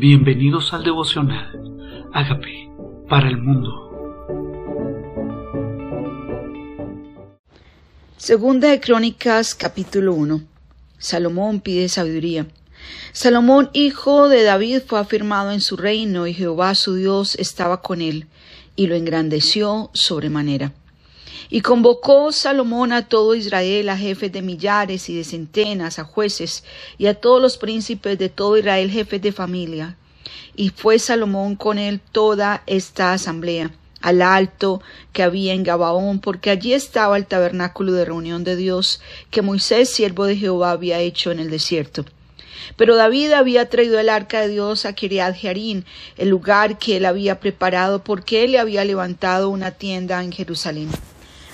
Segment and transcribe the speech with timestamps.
[0.00, 2.08] Bienvenidos al devocional.
[2.14, 2.72] Hágame
[3.06, 3.68] para el mundo.
[8.16, 10.40] Segunda de Crónicas, capítulo 1.
[10.96, 12.46] Salomón pide sabiduría.
[13.12, 18.00] Salomón, hijo de David, fue afirmado en su reino y Jehová su Dios estaba con
[18.00, 18.26] él
[18.76, 20.72] y lo engrandeció sobremanera.
[21.52, 26.62] Y convocó Salomón a todo Israel, a jefes de millares y de centenas, a jueces,
[26.96, 29.96] y a todos los príncipes de todo Israel, jefes de familia.
[30.54, 34.80] Y fue Salomón con él toda esta asamblea, al alto
[35.12, 39.90] que había en Gabaón, porque allí estaba el tabernáculo de reunión de Dios, que Moisés,
[39.90, 42.04] siervo de Jehová, había hecho en el desierto.
[42.76, 45.82] Pero David había traído el arca de Dios a Kiriat Jearim,
[46.16, 50.88] el lugar que él había preparado, porque él le había levantado una tienda en Jerusalén.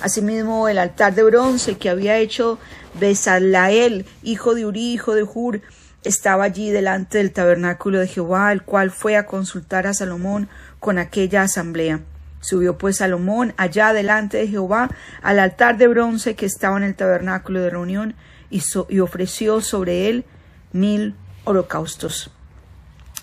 [0.00, 2.58] Asimismo, el altar de bronce que había hecho
[2.98, 5.62] Besalael, hijo de Uri, hijo de Hur,
[6.04, 10.98] estaba allí delante del tabernáculo de Jehová, el cual fue a consultar a Salomón con
[10.98, 12.00] aquella asamblea.
[12.40, 14.90] Subió pues Salomón allá delante de Jehová
[15.22, 18.14] al altar de bronce que estaba en el tabernáculo de reunión
[18.50, 20.26] y, y ofreció sobre él
[20.72, 22.30] mil holocaustos.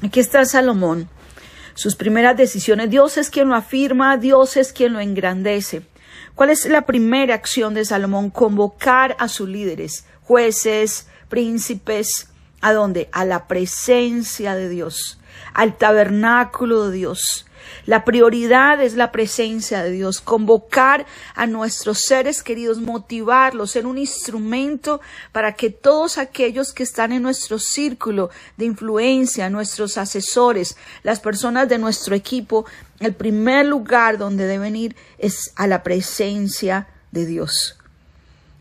[0.03, 1.07] Aquí está Salomón.
[1.75, 2.89] Sus primeras decisiones.
[2.89, 5.83] Dios es quien lo afirma, Dios es quien lo engrandece.
[6.35, 8.29] ¿Cuál es la primera acción de Salomón?
[8.29, 12.30] Convocar a sus líderes, jueces, príncipes,
[12.61, 13.09] ¿a dónde?
[13.11, 15.19] A la presencia de Dios,
[15.53, 17.45] al tabernáculo de Dios.
[17.85, 23.97] La prioridad es la presencia de Dios, convocar a nuestros seres queridos, motivarlos, ser un
[23.97, 31.19] instrumento para que todos aquellos que están en nuestro círculo de influencia, nuestros asesores, las
[31.19, 32.65] personas de nuestro equipo,
[32.99, 37.77] el primer lugar donde deben ir es a la presencia de Dios.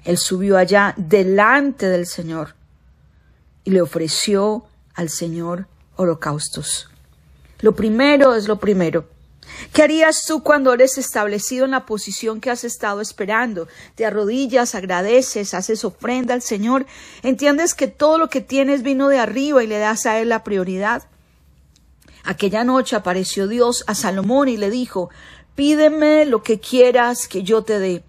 [0.04, 2.59] Él subió allá delante del Señor
[3.70, 6.90] le ofreció al Señor holocaustos.
[7.60, 9.06] Lo primero es lo primero.
[9.72, 13.68] ¿Qué harías tú cuando eres establecido en la posición que has estado esperando?
[13.94, 16.86] Te arrodillas, agradeces, haces ofrenda al Señor,
[17.22, 20.44] entiendes que todo lo que tienes vino de arriba y le das a Él la
[20.44, 21.02] prioridad.
[22.24, 25.10] Aquella noche apareció Dios a Salomón y le dijo,
[25.54, 28.04] pídeme lo que quieras que yo te dé.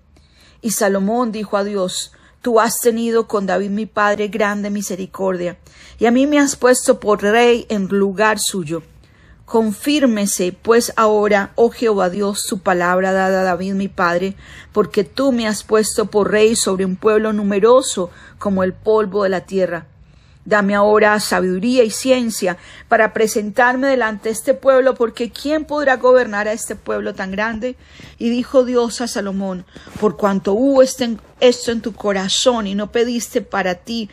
[0.61, 2.11] Y Salomón dijo a Dios,
[2.41, 5.57] Tú has tenido con David mi padre grande misericordia,
[5.99, 8.81] y a mí me has puesto por rey en lugar suyo.
[9.45, 14.35] Confírmese pues ahora, oh Jehová Dios, su palabra dada a David mi padre,
[14.71, 18.09] porque tú me has puesto por rey sobre un pueblo numeroso
[18.39, 19.85] como el polvo de la tierra.
[20.43, 22.57] Dame ahora sabiduría y ciencia
[22.87, 27.75] para presentarme delante de este pueblo, porque ¿quién podrá gobernar a este pueblo tan grande?
[28.17, 29.65] Y dijo Dios a Salomón,
[29.99, 34.09] por cuanto hubo este esto en tu corazón y no pediste para ti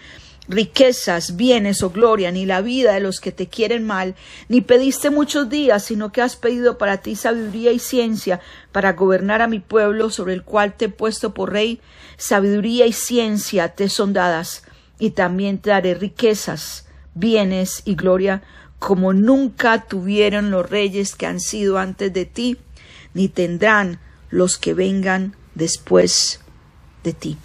[0.49, 4.15] riquezas, bienes o gloria, ni la vida de los que te quieren mal,
[4.49, 8.41] ni pediste muchos días, sino que has pedido para ti sabiduría y ciencia
[8.73, 11.81] para gobernar a mi pueblo sobre el cual te he puesto por rey,
[12.17, 14.65] sabiduría y ciencia te son dadas,
[14.99, 18.43] y también te daré riquezas, bienes y gloria,
[18.79, 22.59] como nunca tuvieron los reyes que han sido antes de ti,
[23.15, 24.01] ni tendrán
[24.31, 26.41] los que vengan después
[27.03, 27.37] de ti.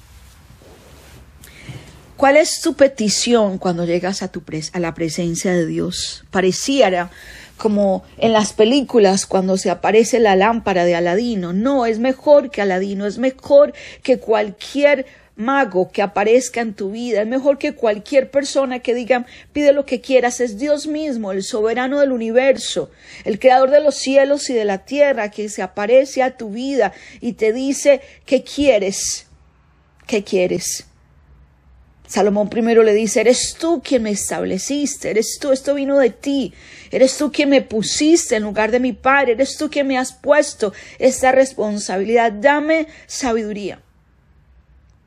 [2.18, 6.24] ¿Cuál es tu petición cuando llegas a, tu a la presencia de Dios?
[6.32, 7.10] Pareciera
[7.58, 11.54] como en las películas cuando se aparece la lámpara de Aladino.
[11.54, 15.06] No, es mejor que Aladino, es mejor que cualquier
[15.36, 19.86] mago que aparezca en tu vida, es mejor que cualquier persona que diga pide lo
[19.86, 22.92] que quieras, es Dios mismo, el soberano del universo,
[23.26, 26.94] el creador de los cielos y de la tierra, que se aparece a tu vida
[27.20, 29.28] y te dice ¿qué quieres?
[30.06, 30.86] ¿Qué quieres?
[32.06, 36.54] Salomón primero le dice, eres tú quien me estableciste, eres tú, esto vino de ti,
[36.92, 40.14] eres tú quien me pusiste en lugar de mi padre, eres tú quien me has
[40.14, 43.80] puesto esta responsabilidad, dame sabiduría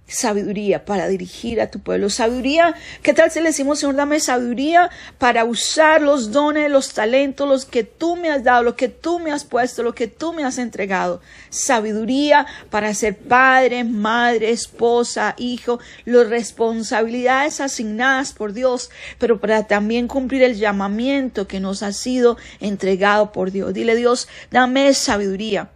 [0.06, 2.11] sabiduría para dirigir a tu pueblo.
[2.11, 7.48] Sabiduría, ¿qué tal si le decimos, Señor, dame sabiduría para usar los dones, los talentos,
[7.48, 10.33] los que tú me has dado, lo que tú me has puesto, lo que tú
[10.33, 11.21] me has entregado?
[11.51, 20.07] Sabiduría para ser padre, madre, esposa, hijo, las responsabilidades asignadas por Dios, pero para también
[20.07, 23.75] cumplir el llamamiento que nos ha sido entregado por Dios.
[23.75, 25.71] Dile, Dios, dame sabiduría.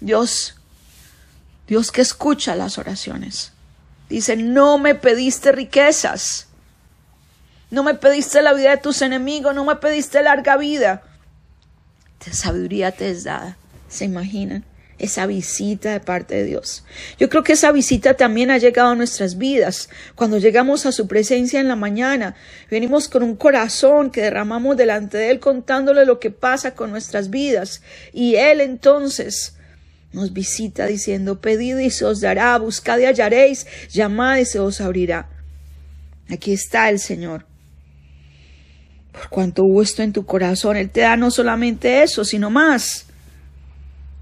[0.00, 0.56] Dios,
[1.66, 3.52] Dios que escucha las oraciones.
[4.08, 6.48] Dice, no me pediste riquezas,
[7.70, 11.02] no me pediste la vida de tus enemigos, no me pediste larga vida.
[12.30, 13.56] Sabiduría te es dada.
[13.88, 14.64] ¿Se imaginan?
[14.98, 16.84] esa visita de parte de Dios.
[17.18, 19.88] Yo creo que esa visita también ha llegado a nuestras vidas.
[20.14, 22.36] Cuando llegamos a su presencia en la mañana,
[22.70, 27.30] venimos con un corazón que derramamos delante de Él contándole lo que pasa con nuestras
[27.30, 27.82] vidas.
[28.12, 29.53] Y Él entonces
[30.14, 34.80] nos visita diciendo, pedid y se os dará, buscad y hallaréis, llamad y se os
[34.80, 35.28] abrirá.
[36.30, 37.46] Aquí está el Señor.
[39.10, 43.06] Por cuanto hubo esto en tu corazón, Él te da no solamente eso, sino más.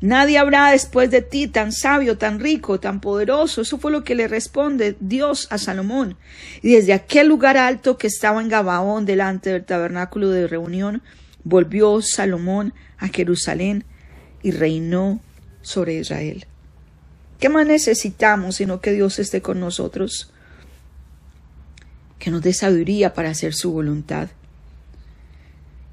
[0.00, 3.60] Nadie habrá después de ti tan sabio, tan rico, tan poderoso.
[3.60, 6.16] Eso fue lo que le responde Dios a Salomón.
[6.62, 11.02] Y desde aquel lugar alto que estaba en Gabaón, delante del tabernáculo de reunión,
[11.44, 13.84] volvió Salomón a Jerusalén
[14.42, 15.20] y reinó
[15.62, 16.46] sobre Israel.
[17.40, 20.30] ¿Qué más necesitamos sino que Dios esté con nosotros?
[22.18, 24.28] Que nos dé sabiduría para hacer su voluntad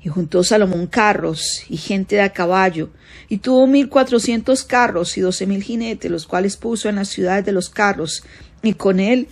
[0.01, 2.89] y juntó Salomón carros y gente de a caballo,
[3.27, 7.45] y tuvo mil cuatrocientos carros y doce mil jinetes, los cuales puso en las ciudades
[7.45, 8.23] de los carros,
[8.63, 9.27] y con él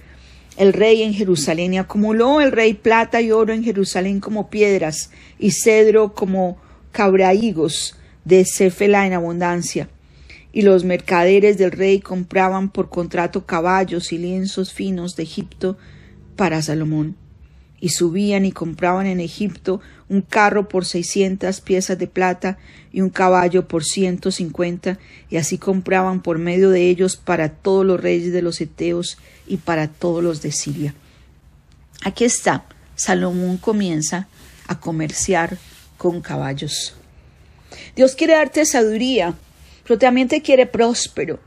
[0.57, 5.11] el rey en Jerusalén, y acumuló el rey plata y oro en Jerusalén como piedras,
[5.39, 6.57] y cedro como
[6.91, 7.95] cabraigos
[8.25, 9.89] de Cefela en abundancia.
[10.57, 15.77] Y los mercaderes del rey compraban por contrato caballos y lienzos finos de Egipto
[16.35, 17.15] para Salomón
[17.79, 22.57] y subían y compraban en Egipto un carro por seiscientas piezas de plata
[22.91, 24.97] y un caballo por ciento cincuenta,
[25.29, 29.57] y así compraban por medio de ellos para todos los reyes de los Eteos y
[29.57, 30.95] para todos los de Siria.
[32.03, 32.65] Aquí está,
[32.95, 34.27] Salomón comienza
[34.65, 35.59] a comerciar
[35.99, 36.95] con caballos.
[37.95, 39.35] Dios quiere darte sabiduría,
[39.87, 41.39] pero también te quiere próspero.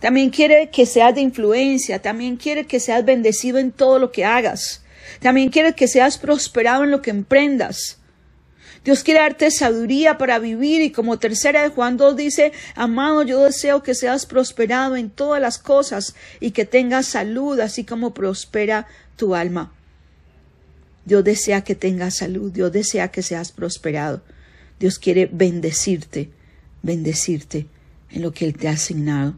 [0.00, 4.24] También quiere que seas de influencia, también quiere que seas bendecido en todo lo que
[4.24, 4.82] hagas.
[5.20, 7.98] También quiere que seas prosperado en lo que emprendas.
[8.84, 13.44] Dios quiere darte sabiduría para vivir y como tercera de Juan 2 dice, amado, yo
[13.44, 18.88] deseo que seas prosperado en todas las cosas y que tengas salud, así como prospera
[19.16, 19.72] tu alma.
[21.04, 24.22] Dios desea que tengas salud, Dios desea que seas prosperado.
[24.80, 26.30] Dios quiere bendecirte,
[26.82, 27.68] bendecirte
[28.10, 29.34] en lo que Él te ha asignado.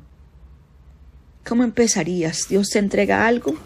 [1.46, 2.48] ¿Cómo empezarías?
[2.48, 3.56] ¿Dios te entrega algo?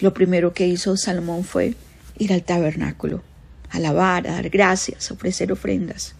[0.00, 1.74] Lo primero que hizo Salomón fue
[2.18, 3.22] ir al tabernáculo,
[3.70, 6.14] alabar, a dar gracias, ofrecer ofrendas.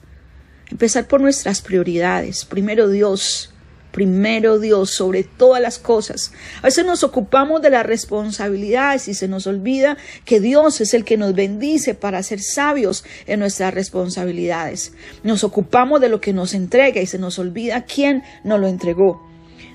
[0.70, 2.44] Empezar por nuestras prioridades.
[2.44, 3.52] Primero Dios,
[3.96, 6.30] primero Dios sobre todas las cosas.
[6.58, 9.96] A veces nos ocupamos de las responsabilidades y se nos olvida
[10.26, 14.92] que Dios es el que nos bendice para ser sabios en nuestras responsabilidades.
[15.22, 19.26] Nos ocupamos de lo que nos entrega y se nos olvida quién nos lo entregó.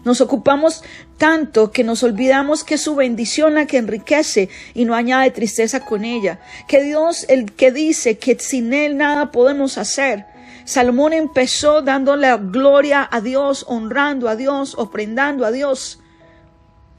[0.06, 0.84] Nos ocupamos
[1.18, 6.06] tanto que nos olvidamos que su bendición la que enriquece y no añade tristeza con
[6.06, 10.31] ella, que Dios el que dice que sin Él nada podemos hacer.
[10.66, 16.00] Salomón empezó dando la gloria a Dios, honrando a Dios, ofrendando a Dios.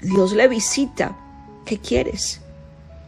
[0.00, 1.17] Dios le visita.
[1.64, 2.41] ¿Qué quieres?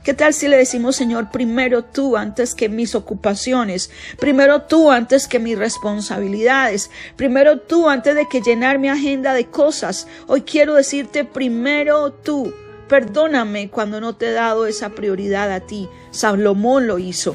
[0.04, 3.90] ¿Qué tal si le decimos, Señor, primero tú antes que mis ocupaciones,
[4.20, 9.46] primero tú antes que mis responsabilidades, primero tú antes de que llenar mi agenda de
[9.46, 10.06] cosas?
[10.26, 12.52] Hoy quiero decirte, primero tú.
[12.86, 15.88] Perdóname cuando no te he dado esa prioridad a ti.
[16.10, 17.34] Salomón lo hizo.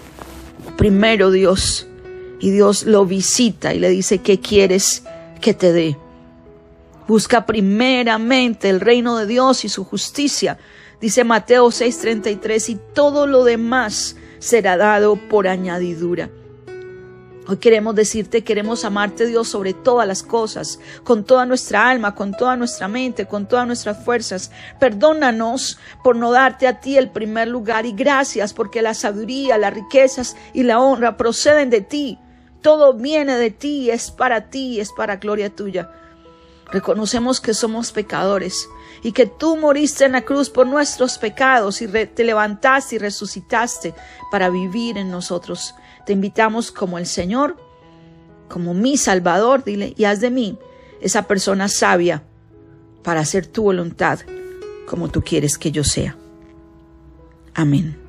[0.77, 1.88] Primero Dios.
[2.39, 5.03] Y Dios lo visita y le dice, ¿qué quieres
[5.41, 5.97] que te dé?
[7.07, 10.57] Busca primeramente el reino de Dios y su justicia
[11.01, 16.30] Dice Mateo 6:33, y todo lo demás será dado por añadidura.
[17.47, 22.33] Hoy queremos decirte, queremos amarte Dios sobre todas las cosas, con toda nuestra alma, con
[22.33, 24.52] toda nuestra mente, con todas nuestras fuerzas.
[24.80, 29.73] Perdónanos por no darte a ti el primer lugar y gracias porque la sabiduría, las
[29.73, 32.19] riquezas y la honra proceden de ti.
[32.61, 35.92] Todo viene de ti, es para ti, es para gloria tuya.
[36.71, 38.69] Reconocemos que somos pecadores
[39.01, 43.95] y que tú moriste en la cruz por nuestros pecados y te levantaste y resucitaste
[44.31, 45.73] para vivir en nosotros.
[46.06, 47.57] Te invitamos como el Señor,
[48.49, 50.59] como mi Salvador, dile, y haz de mí
[51.01, 52.23] esa persona sabia
[53.04, 54.19] para hacer tu voluntad
[54.87, 56.18] como tú quieres que yo sea.
[57.54, 58.08] Amén.